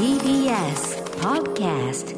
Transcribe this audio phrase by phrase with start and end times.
[0.00, 2.16] TBS Podcast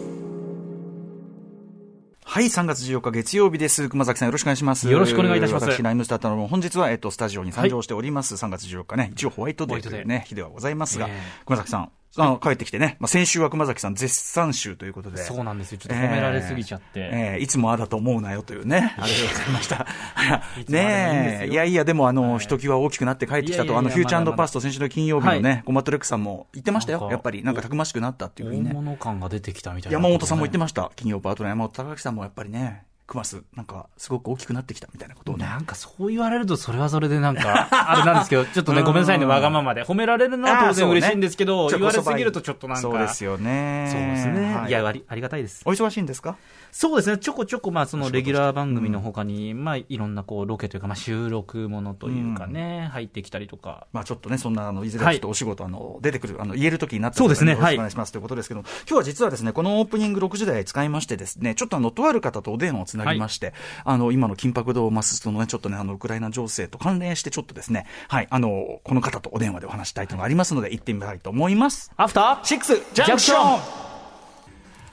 [2.24, 3.88] はい、3月14日月曜日です。
[3.88, 4.88] 熊崎さんよろしくお願いします。
[4.88, 8.36] よろしくお願いいたします私、ライムスタータの本日は、えっと、スタジオに参上しております。
[8.36, 15.16] 3月14日ね、一応ホワイトデーというね、日ではございますが、ええ熊崎さん、あの、帰ってきてね、まあ、先週は熊崎さん絶賛集ということで。
[15.18, 15.78] そうなんですよ。
[15.78, 17.00] ちょっと褒められすぎちゃって。
[17.00, 19.86] ええいつもああだと思うなよというね、あれでございました。
[20.68, 27.08] ねいやいや、でもあの、はいひときわ大きくなって帰ってきたと、あの、フューチャーパスト、先週の金曜日のはね、コマットレックさんも言ってましたよ。
[27.10, 28.70] やっぱり、なんかたくましくなったっていうふうにね。
[28.70, 30.90] 大物感が出てきたみたいな、山本さんも言ってまました。
[30.96, 35.44] 金曜パートの山本隆明さんもやっぱりね、クマス、なんか、すごく大きくなってきたみたいなことをね。
[35.44, 39.84] なんかそう言われると、それはそれでなんか、 あれなんですけど、ちょっとね、うんごめんなさいね、わがままで。
[39.84, 42.82] 褒められるのは当然嬉しいんですけど、ね言われすぎるとちょっとなんか。
[42.82, 43.88] そうですよね。
[43.90, 44.54] そうですね。
[44.54, 45.62] はいいや、ありありがたいです。
[45.66, 46.36] お忙しいんですか？
[46.72, 53.86] そうですね、ちょこちょこ、まあ、そのレギュラー番組の他に、まあ、いろんなこう、ロケというか、まあ、収録ものというかね、入ってきたりとか。
[53.92, 71.90] まあちょっとね、そんな、あの、いずれははいちょっとお仕事、あの、出てくる、あの、言える時になったそうですねよろしくお願いしますということですけど、今日は実はですね、このオープニング6時台使いましてですね、ちょっとあの、とある方とお電話をつなぎまして、あの、今の緊迫度を増すそのね、ちょっとね、あの、ウクライナ情勢と関連してちょっとですね、はい、あの、この方とお電話でお話したいというのがありますので、行ってみたいと思います。
[71.96, 73.91] アフターシックスジャンクション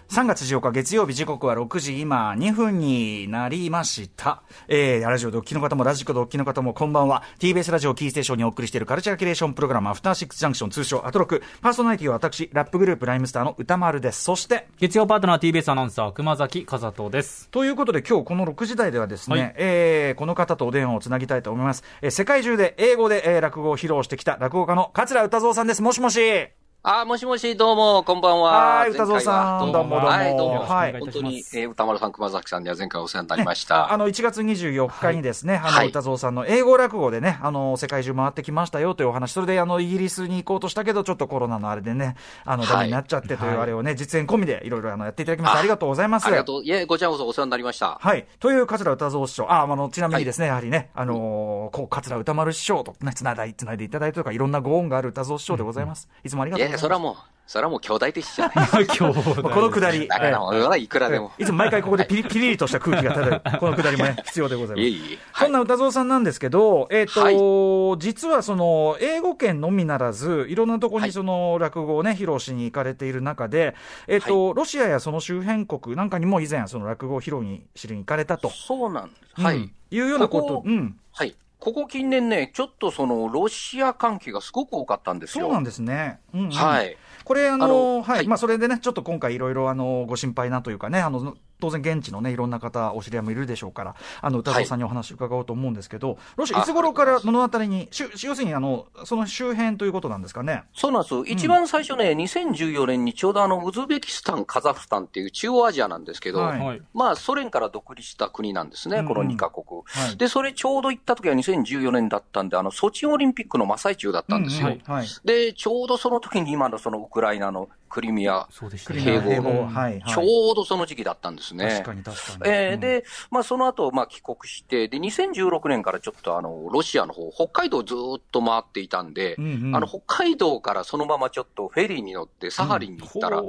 [0.09, 4.41] 3月14日月曜日時刻は6時今2分になりました。
[4.67, 7.21] えー、ラジオでお聞きの方もラジコでお聞きの方もこんばんは。
[7.37, 11.43] TBS ラジオキーステーションにお送りしているカルチャーキュレーションプログラムアフターシックスジャンクション通称アトロク。
[11.61, 14.23] パーソナリティは私、ラップグループライムスターの歌丸です。
[14.23, 17.47] そして、月曜パートナー TBS アナウンサー、熊崎和人です。
[17.49, 21.83] ということで今日この6時台ではですね、はいえーこの方とお電話をつなぎたいと思います。
[22.01, 25.83] えー世界中で英語で、えー落語を披露してきた落語家の桂歌蔵さんです。
[25.83, 26.58] もしもし。
[26.81, 28.51] あ、もしもし、どうも、こんばんは。
[28.79, 30.59] はい歌蔵さんどうもどうもはい、どうも。
[30.61, 33.97] はい本当に、えー歌丸さん、熊崎さんには前回お世話になりましあた。
[33.97, 46.27] の、1月24日にですね、あの、はい歌蔵さんの英語落語でね、あの、世界中回ってきましたよというお話、それで、あの、イギリスに行こうとしたけど、ちょっとコロナのあれでね、あの、はいダメになっちゃってというあれをね、実演込みでいろいろあの、やっていただきまして、ありがとうございます。
[46.27, 46.63] ありがとう。
[46.63, 47.97] いえ、こちらこそお世話になりました。
[47.99, 48.25] はい。
[48.39, 49.51] という桂歌蔵師匠。
[49.51, 56.07] あ、あの、ちなみにですね、やはりね、あのーこう、桂歌丸師匠とね、つないで、いでいただいてとか、いろんなご恩がある歌蔵師匠でございます。
[56.23, 56.81] いつもありがとうございます。
[56.81, 57.15] それはもう、
[57.47, 58.85] それはもう兄弟弟子じゃない。
[58.95, 61.31] 今日、まあこのくだり、だからいくらでも。
[61.37, 64.81] いつも毎回ここでピリピリリとした空気が漂う、このくだりもね、 必要でございます。
[64.81, 65.17] いえいえ。
[65.31, 65.47] はい。
[65.47, 73.75] そんな歌蔵さんなんですけど、えっ、と、は実はその、英語圏のみならず、いろんなとこにその落語をね、披露しに行かれている中で、
[74.07, 78.51] えっ、と、ロシアやその周辺国なんかにも以前、その落語を披露にしに行かれたと。
[78.51, 79.41] そうなんです。
[79.41, 79.57] はい。
[79.57, 80.99] うんいうようなこと、うん。
[81.11, 81.35] はい。
[81.59, 85.45] ここ近年ね、ちょっとその、ロシア関係がすごく多かったんですよ。
[85.45, 86.19] そうなんですね。
[86.33, 86.51] うん、うん。
[86.51, 86.95] はい。
[87.25, 100.63] これ、あの、あのはい、はいまあ、それでね、ちょっと今回いろいろ、あの、ご心配なというかね、あの、当然現地のね、いろんな方、お知り合いもいるでしょうから、あの、歌蔵さんにお話伺おうと思うんですけど、ロシア、あいつ頃からどのあたりに、しゅ要するに、あの、その周辺ということなんですかね？
[100.73, 101.15] そうなんです。
[101.25, 106.81] 一番最初ね、2014年にちょうどあの、ウズベキスタン、カザフスタンっていう中央アジアなんですけど、はいはい。
[106.93, 109.65] まあ、ソ連から独立した国なんですね、うんこの2カ国。
[109.85, 114.67] はいで、それちょうど行った時は2014年だったんで、あの、ソチオリンピックの真っ最中だったんですよ。
[114.67, 115.07] うんうんはい。
[115.23, 120.03] で、ちょうどその時に今のそのウクライナのクリミア、併合併合はい、はい。
[120.05, 121.65] ちょうどその時期だったんですね。
[121.65, 122.37] 確かに確かに。
[122.37, 129.75] うん、えーで、まあ、その後、まあ、帰国して、で、2016年からちょっとあの、ロシアの方、北海道ずーっと回っていたんで、うんうん。
[129.75, 133.41] あの、北海道からそのままちょっとフェリーに乗ってサハリンに行ったら、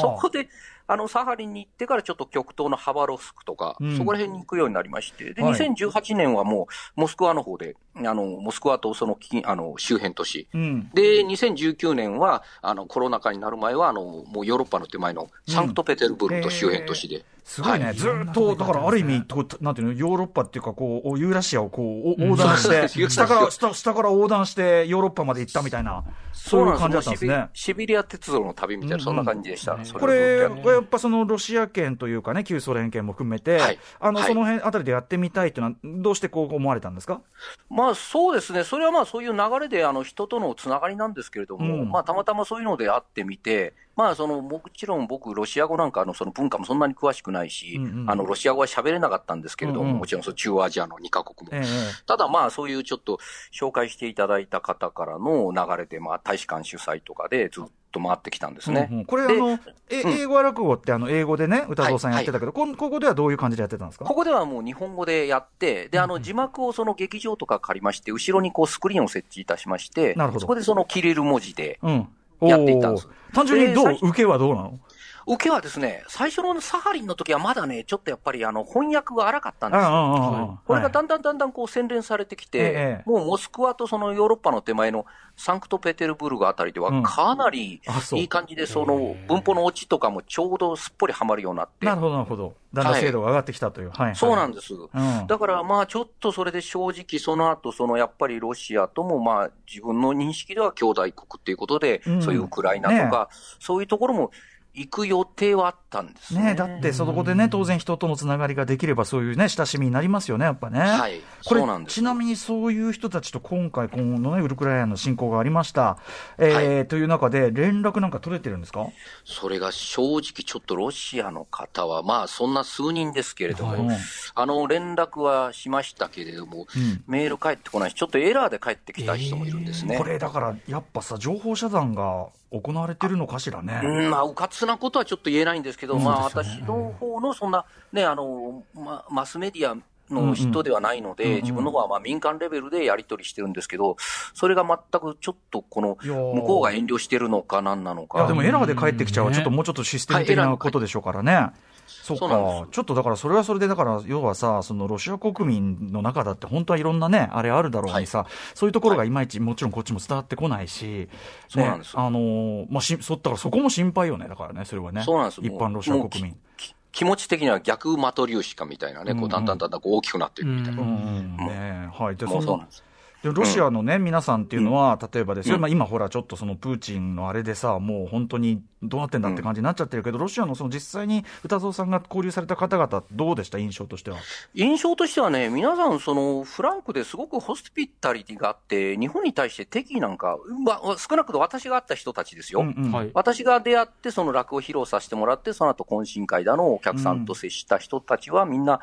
[0.00, 0.48] そこで、
[0.86, 3.96] あの、サハリンに行ってからちょっと極東のハバロフスクとか、うん。
[3.96, 5.52] そこら辺に行くようになりまして、で、はい。
[5.54, 10.48] 2018年はもう、モスクワの方で、あの、モスクワとそのき、あの、周辺都市。
[10.52, 10.90] うん。
[10.94, 17.24] で、2019年は、あの、コロナ禍になる前は、あの、もうヨーロッパの手前のサンクトペテルブルクと周辺都市で。
[17.44, 17.94] すごいね、はい。
[17.94, 18.64] ずーっと、だ。
[18.64, 19.22] からある意味、
[19.60, 21.82] なんていうの、ヨーロッパっていうか、こう、ユーラシアをこ
[22.18, 27.48] う、お横断して、うん下から、下下から横断して、ヨーロッパまで行ったみたいな、そういう感じだったんですね。
[27.52, 29.78] シビリア鉄道の旅みたいな、そんな感じでした。
[29.84, 33.78] そこれやっはやっぱそのロシア圏というかね、旧ソ連圏も含めて、はい。
[34.00, 34.28] あの、はい。
[34.28, 37.20] その辺あたりでやってみたいというのは、どうしてこう思われたんですか？
[37.68, 41.90] まあそうですね、それはまあそういう流れであの人とのつながりなんですけれども、うん。
[41.90, 48.10] まあたまたまそういうので会ってみて、まあそのもちろん僕、ロシア語なんかのその文化もそんなに詳しくないし、うんうん。
[48.10, 49.98] あのロシア語は喋れなかったんですけれども、うんうん。
[49.98, 51.56] もちろんその中央アジアの2カ国も。
[51.56, 52.06] ええ。
[52.06, 53.18] ただまあそういうちょっと
[53.52, 57.70] 紹介していただいた方からの流れで、まあ大使館主催とかでずっと
[58.00, 58.88] 回ってきたんですね。
[58.90, 59.04] うんうん。
[59.04, 59.58] これあでの、
[59.90, 60.12] えうん。
[60.12, 64.04] 英語落語ってあの、英語でね、歌蔵さんやってたけど、こんここではどういう感じでやってたんですか？
[64.04, 70.40] ここではもう日本語でやって、で、あの、字幕をその劇場とか借りまして、後ろにこうスクリーンを設置いたしまして、なるほど。
[70.40, 72.08] そこでその切れる文字で、うん。
[72.40, 73.08] やっていったんです。
[73.32, 73.98] 単純にどう？
[74.02, 74.78] 受けはどうなの？
[75.26, 79.86] 受けはですね、最初のサハリンの時はまだね、ちょっとやっぱりあの翻訳が荒かったんですよ。
[79.86, 85.06] あこれがだんだんだんだんこう洗練されてきて、ええもうモスクワとそのヨーロッパの手前の
[85.36, 87.02] サンクトペテルブルグあたりではうん。
[87.02, 87.80] かなり
[88.12, 91.86] いい感じで、その文法のオチとかもちょうどすっぽりはまるようになって。
[91.86, 92.54] な、るほど、なるほど。
[92.72, 93.90] だんだん精度が上がってきたという。
[93.90, 94.16] はい。
[94.16, 94.74] そうなんです。
[94.74, 95.26] うん。
[95.26, 102.22] だからまあちょっとそれで正直その後、そのやっぱりロシアともまあ自分の認識では兄弟国っていうことで、うん。
[102.22, 103.28] そういうウクライナとか、
[103.58, 104.30] そういうところも
[104.74, 106.42] 行く予定はあったんですね。
[106.42, 110.80] ねだって、そこでね、当然人とのつながりができれば、そういうね、親しみになりますよね、やっぱね。
[110.80, 115.98] はいこれそうなんですちなみにそういう人たちと今回、今後のね、ウクライナの侵攻がありました。
[116.38, 118.88] えーという中で、連絡なんか取れてるんですか？
[119.24, 123.98] それが正直ちょっとロシアの方は、まあそんな数人ですけれども、はい
[124.34, 129.98] あの連絡はしましたけれども、うんメール返ってこないし、ちょっとエラーで返ってきた人もいるんですね。
[129.98, 133.80] これだから、やっぱさ、情報遮断が行われてるのかしらね。
[133.82, 139.76] うんまあ、うかつなことはちょっと言えないんですけど、うんまあ、私の方のそんな、ね、あの、ま、マスメディア
[140.12, 143.96] の人ではないので、うんうん自分の方はまあ民間レベルでやり取りしてるんですけど、
[144.34, 148.26] それが全くちょっとこの、向こうが遠慮してるのかなんなのいや、か。
[148.26, 151.32] でもエラーで帰ってきちゃう、ねちょっともうちょっとシステム的なことでしょうからね。
[151.32, 152.66] そうそうか。
[152.70, 159.10] ちょっとだから、それはそれで、だから、要はさ、そのロシア国民の中だって、本当はいろんなね、あれあるだろうにさ、そういうところがい。
[159.14, 161.08] まいち、もちろんこっちも伝わってこないし、ね
[161.48, 165.40] そうなんです、あのーまあ、しそだからそこも心配よね、だからね、それはね、そうなんです。
[165.40, 166.36] 一般ロシア国民。
[166.56, 169.30] き気持ち的には逆マトリューシカみたいなね、うんうこうん。
[169.30, 170.82] だんだんだんだんこう大きくなっていくみたいな。
[170.82, 172.84] うんうんねはい、でそうなんです。
[173.24, 175.62] でロシアのね、皆さんっていうのは、例えばですよ、うん。
[175.62, 184.18] まあ、今ほら、ちょっとそのプーチンのあれでさ、もう本当にどうなってんだって感じになっちゃってるけど、ロシアのその実際に歌蔵さんが交流された方々、どうでした、印象としては。
[184.54, 192.60] 印象としてはね、皆さん、そのフランクですごくホスピタリティがあって、日本に対して敵意なんか、まあ、少なくとも私が会った人たちですよ。
[192.60, 192.92] うんうん。
[192.92, 193.10] はい。
[193.14, 198.80] 私が出会って、その落語を披露させてもらって、その後懇親会だの、お客さんと接した人たちは、みんな、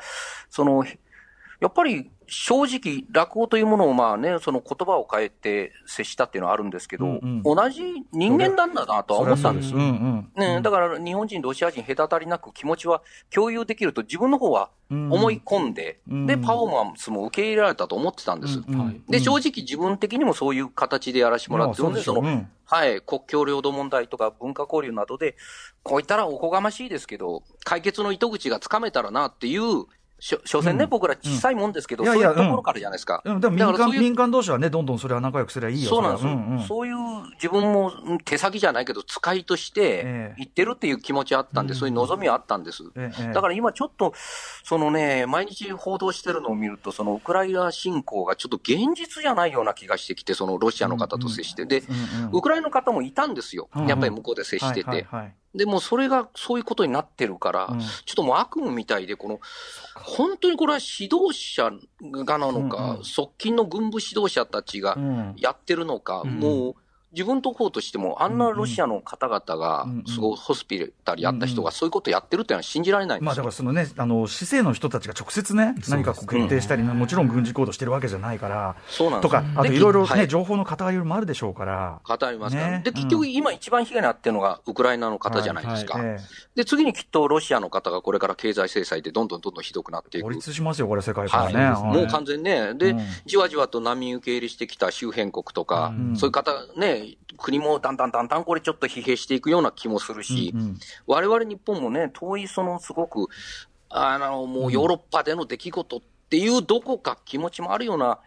[0.50, 0.84] その、
[1.62, 7.42] やっぱり正直、落語というものをまあね、その言葉を変えて接したっていうのはあるんですけど、うんうん。
[7.42, 18.62] 同じ人間なんだなとは思ったんですね、だから日本人、ロシア人、隔たりなく気持ちは共有できると、自分の方は思い込んで、うんで、パフォーマンスも受け入れられたと思ってたんです。
[19.10, 22.48] で、正直自分的にもそういう形でやらせてもらってで、そうでしょううん。
[22.64, 25.36] はい、国境領土問題とか文化交流などで、
[25.82, 29.84] こういったらおこがましいですけど、解決の糸口がつかめたらなっていう、
[30.22, 30.90] しょ所詮ね、うん。
[30.90, 33.22] 僕ら小さいもんですけど、いやいやそういうところからじゃないですか。
[33.24, 36.26] うん、でも民間だからそういう民間同士はね、どんどんそれは仲良くすればいいよ、そうなんです。
[36.26, 36.62] よ、うんうん。
[36.62, 36.96] そういう
[37.34, 42.84] 自分もうん手先じゃないけど、使いとしえてえ言ってるっていう気持ちはあったんで、そういう望みはあったんです。
[42.94, 44.14] ええだから今ちょっと、
[44.62, 51.66] そのね、毎日報道してるのを見ると、そのウクライナ侵攻がちょっと現実じゃないような気がしてきて、そのロシアの方と接して。
[51.66, 52.30] で、うんうん。
[52.32, 53.68] ウクライナの方もいたんですよ。
[53.74, 53.88] うんうん。
[53.88, 54.88] やっぱり向こうで接してて。
[54.88, 57.80] はいはいはいでもそれがそういうことになってるから、うん。
[57.80, 59.40] ちょっともう悪夢みたいで、この、
[59.94, 61.70] 本当にこれは指導者
[62.24, 63.04] がなのか、うんうん。
[63.04, 65.34] 側近の軍部指導者たちがうん。
[65.36, 66.38] やってるのか、うん。
[66.38, 66.74] もう、
[67.12, 73.52] 自分とこうとしても、あんなロシアの方々がすごいホスピタリやった人がそういうことやってるっていうのは信じられないまあだから。
[73.52, 80.28] そのね、あの市政の人たちが直接ね、何かこう決定したり、もちろん軍事行動してるわけじゃないから、そうなんでとか、あといろいろね、はい。
[80.28, 82.68] 情報の偏りもあるでしょうから、語りますか？
[82.68, 86.00] ら、で、結局今一番被害に遭ってるのがウクライナの方じゃないですか。
[86.02, 86.18] え
[86.54, 90.24] で、次にきっとロシアの方がこれから経済制裁でどんどんどんどんひどくなってえいく。
[90.24, 91.54] 孤立しますよ、これ、世界からはい。
[91.54, 91.64] ね。
[91.64, 91.82] はい。
[91.96, 93.00] もう完全にね、で、うん。
[93.26, 96.16] じわじわと難民受け入れしてきた周辺国とか、うん。
[96.16, 97.01] そういう方、ね、
[97.36, 100.78] 国もだんだんだんだんこれちょっと疲弊していくような気もするし、うんうん。
[101.06, 103.28] 我々日本もね、遠いそのすごく、
[103.88, 106.00] あの、もうヨーロッパでの出来事っ
[106.32, 108.18] ていうどこか気持ちもあるような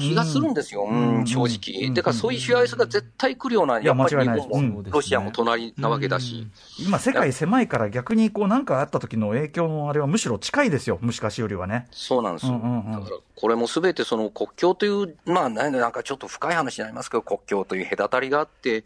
[0.00, 0.84] 気がするんですよ、
[1.24, 1.86] 正直。
[1.86, 1.94] うん。
[1.94, 4.90] だからそういう幸せが絶対来るような、いややっぱり日本もうん。
[4.90, 6.48] ロシアも隣なわけだし。
[6.80, 11.86] 今、世界狭いから逆にこう、なんかあった時の影響のあれはむしろ近いですよ、昔よりはね。
[11.92, 12.54] そうなんですよ。
[12.54, 18.82] だから、これもすべてその国境という、まあ、なんかちょっと深い話になりますけど、国境という隔たりがあって、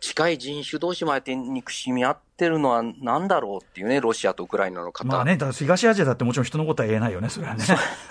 [0.00, 5.04] 近い人種同士もああやって憎しみ合ってるのはなんだろうっていうね、ロシアとウクライナの方。
[5.08, 7.64] まあね、東アジアだってもちろん人のことは言えないよね、それはね。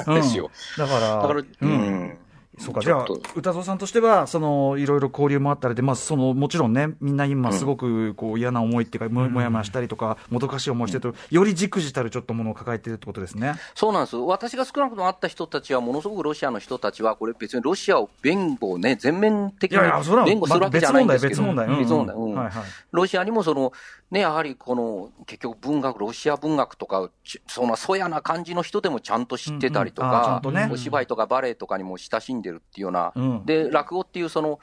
[0.07, 2.17] うですようんだから、だから、ううんん。
[2.57, 13.55] そうか、じゃあ歌蔵さんとしては、その、いろいろ交流もあったりで、まあ、その、もちろんね、みんな今すごく、こう、嫌な思いっていうか、ももやもやしたりとか、もどかしい思いしてると、よりじくじたるちょっとものを抱えているってことですね。
[13.73, 14.15] そうなんです。
[14.15, 19.79] 私が少なくとも会った人たちは、ものすごくロシアの人たちは、これ別にロシアを弁護ね、全面的に
[20.25, 22.51] 弁護するわけじゃないんですけど、別問題、別問題。
[22.91, 23.73] ロシアにもその、
[24.11, 30.09] ね、やはりこの、結局文学、ロシア文学とか、ちそんなそやな感じの人でもちゃんと知ってたりとうん。
[30.09, 33.45] うんね、お芝居とかバレエとかにも親しんでるっていうような、うん。
[33.45, 34.59] で、落語っていうその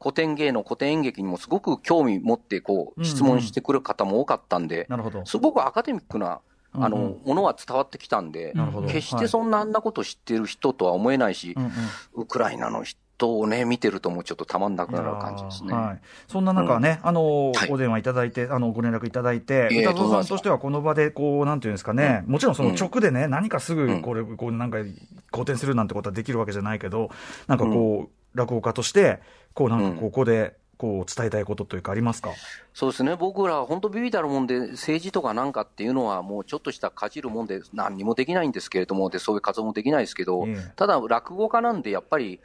[0.00, 3.08] 古典芸能、古典演劇にもすごく興味持って、こう、うんうん。
[3.08, 5.24] 質問してくる方も多かったんで、なるほど。
[5.24, 6.40] すごくアカデミックな、
[6.72, 7.04] あの、うん。
[7.04, 8.54] うんものは伝わってきたんで、
[8.88, 11.72] 決してそんなあんなこと知ってる人とは思えないし、うんうん。
[12.14, 15.72] ウクライナの人をね、見てるともうちょっとたまんなくなる感じですね。
[15.72, 17.70] はい、そんな中ね、あのはい。
[17.70, 24.78] お電話いただいて、あのご連絡いただいて、歌蔵さんとしてはこの場で、こう、なんていうんですかね、もちろんその直でね、何かすぐ、これ、こう、なんか、
[25.30, 27.10] 好転するなんてことはできるわけじゃないけど、
[27.46, 29.20] なんかこう、落語家として、
[29.54, 32.30] こう、なんかここで、こう、伝えたいことというか、ありますか
[32.74, 42.40] そうですね、僕ら、本当、ビビたるもんで、政治とかなんかっていうのは、もうちょっとしたかじるもんで、何にもできないんですけれども、でそういう活動もできないですけど、ええただ、落語家なんで、やっぱり、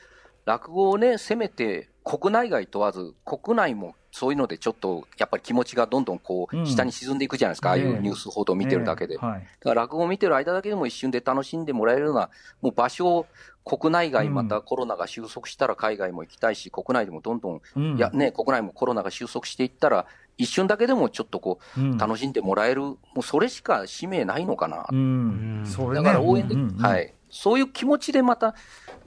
[0.46, 9.14] 落語をね、せめて、国内外問わず、国内もそういうので、ちょっとやっぱり気持ちがどんどんこうんう下に沈んでいくじゃないですか、ああいええうニュース報道を見てるだけで。
[9.14, 9.42] ええはい。
[9.42, 12.30] だから落語を見てる間だけでも一瞬で楽しんでもらえるような、
[12.62, 13.26] もう場所を
[13.64, 20.08] 国内外、うんまたコロナが収束したら海外も行きたいし、国内でもどんどん、うんいやね、国内もコロナが収束していったら、
[20.38, 24.88] 一瞬だけでもちょっとこう、うん楽しんでもらえる、もうそれしか使命ないのかな。
[24.92, 25.64] うん。
[25.94, 27.14] だから応援で、うんうんうんはい。
[27.30, 28.56] そういう気持ちでまた、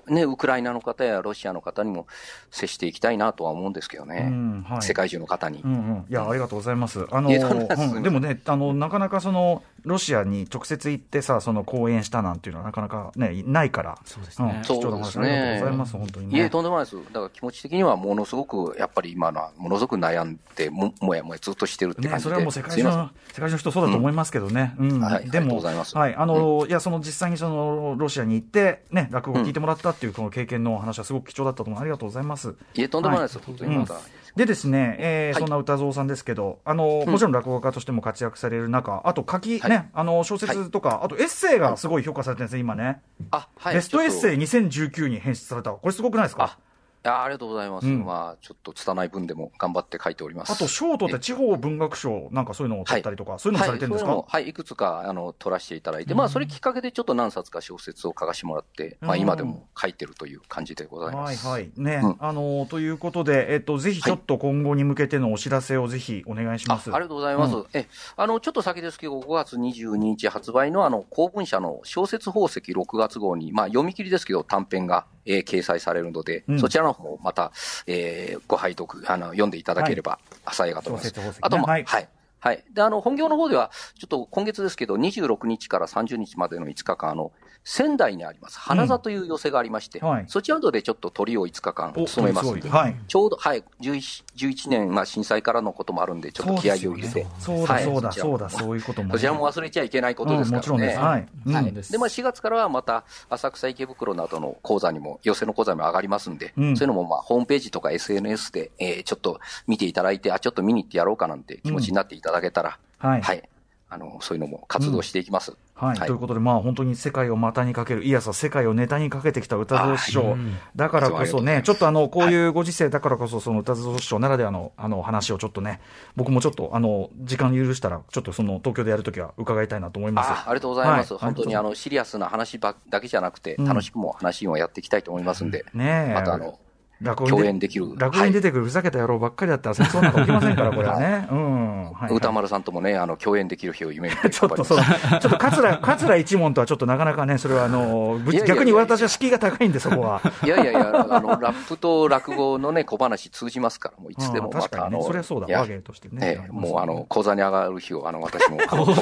[0.09, 2.07] ね、ウクライナの方やロシアの方にも
[2.51, 4.29] 接していきたいなとは思うんですけどね。
[4.31, 5.61] うんはい世界中の方に。
[5.63, 7.07] うんうん、いや、ありがとうございます。
[7.11, 13.99] あの、うんでもね、あの、なかなかその、ロシアに直接行ってさ、その講演したなんていうのはなかなかね、ないから。
[14.05, 15.29] そうですねねありがとうござ
[15.73, 16.39] います、本当にね。
[16.39, 16.97] いえ、とんでもないです。
[16.97, 22.31] だから気持ち的にはものすごく、やっぱり今のはものすごく悩んで、ももやもやずっとしてるってね、感じで。
[22.31, 24.75] それはもう世界中の、世界中の人そうだと思いますけどね。
[24.79, 25.01] うん。
[25.01, 31.81] はいでも、いますはい、あの、いや、その実際にその、ロシアに行って、ね、落語を聞いてもらったっていうこの経験のお話はすごく貴重だったと思う。
[31.81, 32.55] ありがとうございます。
[32.75, 33.39] いえ、とんでもないです。
[33.39, 33.95] はい本当にまた。
[34.37, 43.01] でですね、えーはいそんな歌蔵さんですけど、あの、もちろん落語家としても活躍される中、あと書き、はいね、あの、小説とか、あとエッセイがすごい評価されてるんですね、今ね。
[43.31, 43.75] あ、はい。
[43.75, 44.39] ベストエッセイイ。
[44.41, 45.71] 2019に編出された。
[45.71, 46.59] これすごくないですか？
[47.05, 47.87] や、ありがとうございます。
[47.87, 50.53] うんまあ、ちょっと拙い分でも頑張って書いております。
[50.53, 61.47] あと、賞を取って地方文学賞なんかそういうのを取ったりとか、そういうのもされてるんですか、はい、はい、いくつか、あの、取らせていただいて、まあ、それきっかけでちょっと何冊か小説を書かせてもらって、まあ、うん今でも書いてるという感じでございます。
[61.47, 61.71] はいはい。
[61.77, 66.91] ね、うんあのということで、えっと、ぜひちょっと今後に向けてのお知らせをぜひお願いします。
[66.91, 67.57] あありがとうございます。
[67.57, 77.53] うえ、あの、ちょっと先ですけど、5月22日発売のあの、公文社の小説宝石6月号に、まあ、読み切りですけど、短編が、えー掲載されるので、うんそちらの方もまた、
[77.87, 80.19] えーご拝読、あの、読んでいただければ、
[80.53, 81.09] 幸いがと思います。
[81.15, 82.09] 小説宝石ねあと、まはいはい。
[82.41, 82.65] はい。
[82.75, 87.33] で、あの、本業の方では、ちょっと今月ですけど、26日から30日までの5日間、あの、
[87.64, 92.97] 仙台にあります、花座という寄席がありまして、うんはいそちらのでちょっと鳥を5日間お務めますんで、はい。
[93.09, 97.26] ちょうど、はい、11, 11年、まあ、震災からのこともあるんで、ちょっと気合を入れて。
[97.38, 100.66] そうだ、はいそうだ、そうだ、そういうこともね、そちらも忘れちゃいけないことですからね。
[100.66, 100.99] うんもちろんです。
[100.99, 101.26] はい。
[101.47, 113.42] うんはいですで、まあ、4月からはまた、浅草池袋などの講座にも、寄席の講座にも上がりますんで、うんそういうのも、まあ、ホームページとか SNS で、えーちょっと見ていただいて、あ、ちょっと見に行ってやろうかなんて気持ちになっていただけたら、はいはい。
[113.88, 115.56] あの、そういうのも活動していきます。
[115.75, 120.40] はい、ということで、まあ、本当に世界を股にかける、いやさ、世界をネタにかけてきた歌蔵師匠、はい
[120.76, 125.81] だからこそね、ちょっとあの、こういうご時世だからこそ、その歌蔵師匠ならではの、あの、話をちょっとね、
[126.16, 130.31] 僕もちょっと、あの、時間許したら、ちょっとその、東京でやるときは伺いたいなと思います。
[130.31, 131.14] あありがとうございます。
[131.14, 131.23] はい。
[131.23, 133.64] 本当にあの、シリアスな話ばだけじゃなくて、うん。
[133.64, 136.14] 楽しくも話をやっていきたいと思いますんで、ねえ。
[136.14, 136.59] またあの、
[137.03, 141.29] 共演できる落語に出てくるふざけた野郎ばっかりだったら戦争なんか起きませんから、これはね。
[141.31, 141.85] うん。
[141.85, 150.21] はいはい歌丸さんともね、あの、共演できる日を夢見て ちょっとそう、ちょっと桂、桂一門とはちょっとなかなかね、それはあの、逆に私は敷居が高いんで、そこは。
[150.45, 156.19] いやいやいや、あの、ラップと落語のね、小話通じますから、もういつでもまた、あの、それはそうだ、和芸としてね。
[156.23, 158.93] ええ、もうあの、講座に上がる日を、あの、私も、 講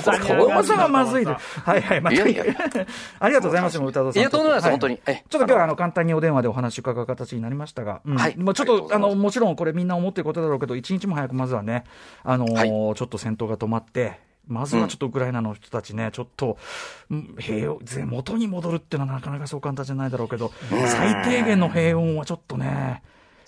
[0.63, 1.33] 座がまずいで。
[1.33, 2.17] はいはい、また。
[2.17, 2.45] いやいや
[3.21, 4.21] ありがとうございます、歌田さん。
[4.21, 8.17] いやとんでもないですは本当にええちょっと今日はあの、簡単にお電話でお話伺う形になりましたが、うん。
[8.17, 8.35] はい。
[8.37, 11.85] まあちょっと、あの、もちろんこれみんな思ってることだろうけど、一日も早くまずはね、
[12.25, 12.69] あのーはい。
[12.69, 16.59] ちょっと戦闘が止まって、まずはちょっとウクライナの人たちね、ちょっと、
[17.11, 20.53] うん平穏、ぜ元に戻るっていうのはなかなかそう簡単じゃないだろうけど、
[20.87, 23.03] 最低限の平穏はちょっとね、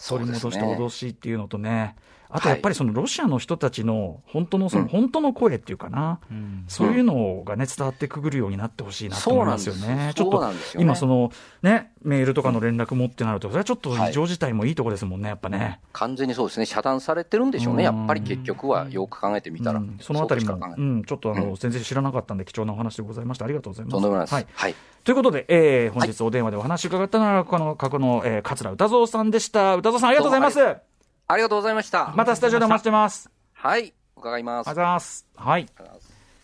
[0.07, 1.97] 取り戻してほしいっていうのとね、
[2.37, 10.13] あとやっぱりそのロシアの人たちの本当のその本当の声っていうかな、うんそういうのがね、伝わってくるようになってほしいなと思いますよね。
[10.17, 11.31] ちょっとなんですよね今その
[11.63, 15.81] ね、メールとかの連絡もってなると、それはちょっとはい異常事態もいいとこですもんね、やっぱね。
[15.93, 19.79] 完全にそうですね、遮断されてるんでしょうね、やっぱり結局は、よく考えてみたら。
[19.79, 23.45] うんそのあたりもそうん、ちょっとあの、うん全然知らなかったんで、貴重なお話でございました。
[23.45, 23.93] ありがとうございます。
[23.93, 24.35] とんでもないです。
[24.35, 24.75] ははいい。
[25.05, 29.77] ということで、えー本日お電話でお話伺ったのは、この過去の、えー桂歌蔵さんでした。
[29.77, 30.94] 歌蔵さん、ありがとうございます。
[31.35, 32.13] ありがとうございました。
[32.15, 33.29] またスタジオでお待ちしてます。
[33.55, 34.69] はい、伺います。
[34.69, 35.27] ありがとうございます。
[35.35, 35.67] はい。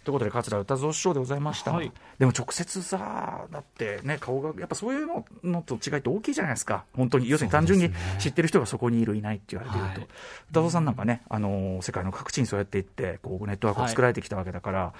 [0.05, 1.93] ということで桂歌蔵師匠でございました、はい。
[2.19, 6.85] でも直接さだってね顔がやっぱそういうののと違いって大きいじゃないですか。
[6.95, 10.09] 本当に要するに単純に知ってる人がそこにいるいないって言われてると、はい。
[10.51, 14.93] 歌蔵さんなんかね、あのー世界の各地にそうやっていってこうネットワークを作られてきたわけだから、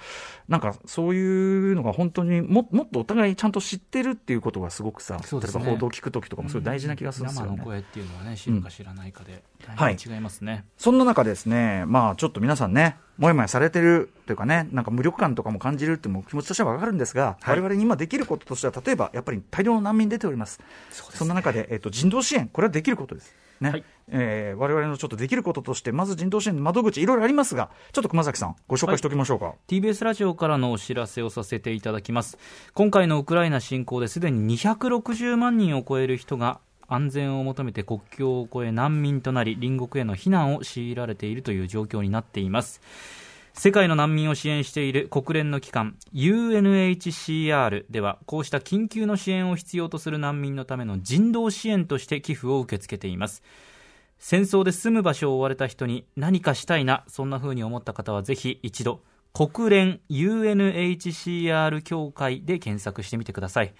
[0.47, 5.21] なんかそういうのが本当にももっとお互いちゃんと知ってるっていうことがすごくさ、ね。
[5.31, 7.51] 例えば報道を聞くときとかもすごい大事な気がするんですよね。
[7.51, 10.65] 生の声っていうのはね、知るか知らないかで、はい違いますね。
[10.77, 20.59] そんな中ですね、まあちょっと皆さんね、もやもやされてるというかね、なんか無力感とかも感じるっていう気持ちとしてはわかるんですが、はい我々に今できることとしては、例えばやっぱり大量の難民出ております。
[20.89, 23.35] そんな中で、えっ、と、人道支援、これはできることです。
[23.61, 23.69] ね。
[23.69, 29.53] はいえー我々のちょっとできることとして、まず人道支援の窓口いろいろありますが、ちょっと熊崎さん、ご紹介しておきましょうか。
[29.67, 32.39] TBS ラジオからのお知らせをさせていただきます
[32.73, 36.59] 今回のウクライナ侵攻ですでに260万人を超える人が
[36.93, 42.81] 安全を求めて国境を越え難民となり隣国への避難を強いられているという状況になっています。
[43.53, 53.43] 世界の難民を支援している国連の機関 UNHCR ではこうした緊急の支援を必要とする難民のための人道支援として寄付を受け付けています。
[54.19, 59.01] 戦争で住む場所を追われた人に何かしたいなそんな風に思った方はぜひ一度
[59.33, 63.73] 国連 UNHCR 協会で検索してみてください。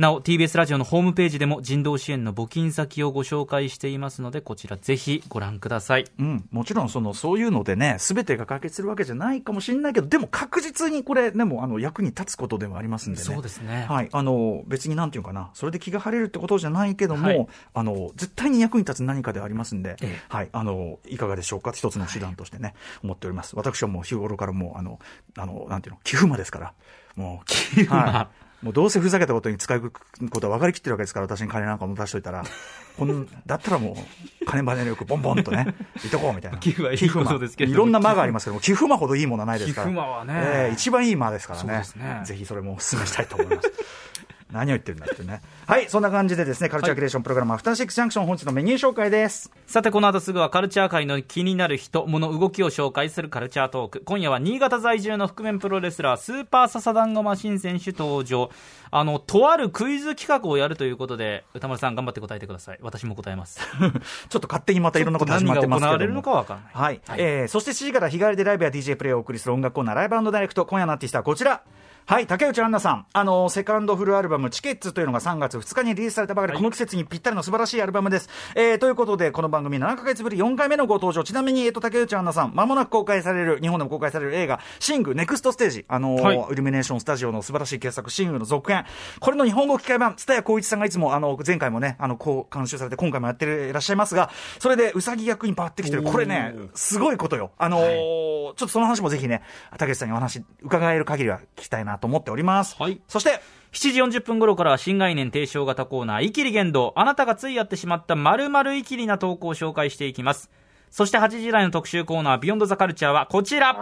[0.00, 6.06] なお TBS ラジオのホームページでも人道支援の募金先をご紹介していますのでこちらぜひご覧ください。
[6.18, 13.24] うん、もちろんそのそういうのでね、すべてが解決するわけじゃないかもしれないけど、でも確実にこれ、でもあの役に立つことでもありますんでね。
[13.26, 13.84] そうですね。
[13.90, 17.48] はい、あの別になんていうかな、それで気が晴れるってことじゃないけども、はい。
[17.74, 20.18] あの絶対に役に立つ何かではありますんで、ええ。
[20.30, 22.72] はい、あのいかがでしょうか、一つの手段としてね、
[23.04, 23.54] 思っております。
[23.54, 24.98] 私はもう日頃からもうあの
[25.36, 26.72] あのなんていうの、寄付魔ですから、
[27.16, 28.30] もう寄付魔
[28.62, 29.90] もうどうせふざけたことに使う
[30.30, 32.44] ことは分かりきってるわけですから、私に金なんかも出しといたら、
[32.98, 33.96] こんだったらも
[34.42, 35.74] う、金離れよくボンボンとね、
[36.04, 36.58] いとこうみたいな。
[36.58, 39.86] 寄付はいいことですけれどいろんな間がありますけども、寄付間ほどいいものはないですから。
[39.86, 41.84] 寄付間はねええ一番いい間ですからね。
[41.96, 43.72] ねぜひそれもお勧めしたいと思います。
[44.52, 45.42] 何を言ってるんだってね。
[45.66, 49.50] はい、そんな感じでですね、カルチャークリエーションプログラム、アフターシックスジャンクション、本日のメニュー紹介です。
[49.66, 58.50] さてこの後すぐはカルチャー界の気になる人物動きを紹介するカルチャートーク今夜は新潟在住の覆面プロレスラースーパーササダンゴマシン選手登場
[58.90, 63.60] あのとあるクイズ企画をやるということで歌丸さん頑張って答えてください私も答えます
[64.28, 65.80] ちょっと勝手にまたいろんなこと始まってますけども。
[65.80, 67.18] 何が行われるのかわからないはい。
[67.18, 70.66] えー、そして7時から日帰りでライブや DJ プレイをお送りする音楽コーナー、ライブダイレクト。
[70.66, 71.62] 今夜のアーティストはこちら。
[72.06, 73.06] はい、竹内杏奈さん。
[73.12, 78.28] あの、セカンドフルアルバム、チケッツというのが3月2日にリリースされたばかり、はいこの季節にぴったりの素晴らしいアルバムです。
[78.56, 81.22] えー、ということで、この番組7ヶ月ぶり4回目のご登場。
[81.22, 85.84] ちなみに、えっ、と、竹内杏奈さん、まもなく公開される、日本でも公開される映画、シング、ネクストステージ。
[85.86, 88.84] あのーはいイルミネーションスタジオの素晴らしい傑作、シングの続編。
[89.20, 96.02] これの日本語吹き替え版、蔦谷光一さんがいつも、あの、前回もね、あの、こう、監修されて、今回もやっていらっしゃいますが、それで、うさぎ役に変わってきてる。
[96.02, 97.52] これね、すごいことよ。
[97.56, 99.42] あのーちょっとその話もぜひね、
[99.78, 102.76] 竹内さんにお話伺える限りは聞きたいなと思っております。
[102.78, 103.40] はいそして、
[103.72, 106.92] 7時40分頃からは新概念提唱型コーナー、イキリ言動。
[106.96, 110.50] あなたがついやってしまった〇〇イキリな投稿を紹介していきます。
[110.90, 113.74] そして8時台の特集コーナー、ビヨンドザカルチャーはこちら。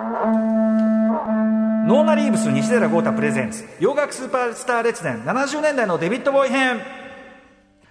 [1.88, 6.97] ノーナ・リーブス西寺豪太プレゼンツ洋楽スーパースター列伝70年代のデビッド・ボーイ編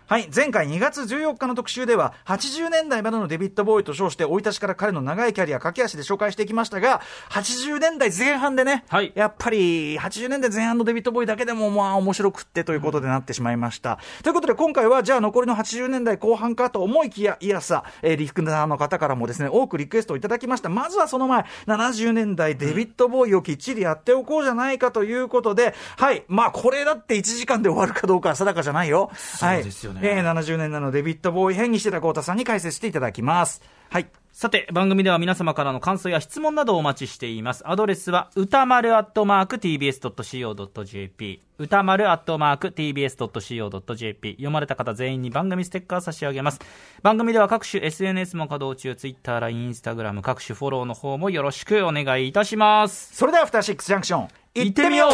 [0.10, 9.12] はい前回2月14日の特集では80年代までのデビッド・ボーイと称して生い立ちから彼の長いキャリア駆け足で紹介していきましたが80年代前半でね、はい。
[9.16, 20.70] やっぱり80年代前半のデビッド・ボーイだけでもまあ面白くってということでなってしまいました、ということで今回はじゃあ残りの80年代後半かと思いきやいやさ、えー、リフクナーの方からもですね多くリクエストをいただきました。
[20.70, 26.24] まずはその前70年代デビッド・ボーイをきっちりやっておこうじゃないかということではい。
[26.30, 29.12] まあこれだって1時間で終わるかどうかは定かじゃないよ。
[29.14, 29.96] そうですよね。
[29.96, 34.08] はいえー70年代のデビッド・ボーイ編にしてた幸太さんに解説していただきますはい
[34.38, 37.68] さて、番組では皆様からの感想や質問などをお待ちしています。
[37.68, 41.42] アドレスは、歌丸アットマーク tbs.co.jp。
[41.58, 44.34] 歌丸アットマーク tbs.co.jp。
[44.34, 46.60] 読まれた方全員に番組ステッカー差し上げます。
[47.02, 53.16] 番組では各種 SNS も稼働中、Twitter、LINE、Instagram、各種フォローの方もよろしくお願いいたします。
[53.16, 55.12] それではアフターシックスジャンクション行ってみよう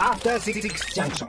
[0.00, 0.60] After Six
[0.94, 1.28] Junction.